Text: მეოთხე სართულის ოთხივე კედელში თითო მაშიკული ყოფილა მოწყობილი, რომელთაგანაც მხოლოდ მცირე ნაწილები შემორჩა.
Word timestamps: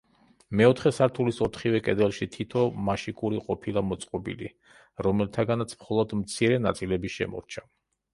მეოთხე 0.59 0.91
სართულის 0.99 1.41
ოთხივე 1.47 1.81
კედელში 1.87 2.27
თითო 2.35 2.63
მაშიკული 2.87 3.41
ყოფილა 3.49 3.83
მოწყობილი, 3.89 4.49
რომელთაგანაც 5.09 5.77
მხოლოდ 5.81 6.17
მცირე 6.23 6.59
ნაწილები 6.65 7.13
შემორჩა. 7.19 7.65